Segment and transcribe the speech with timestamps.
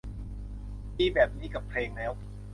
[0.97, 2.11] มีแบบนี้กับเพลงแล้ว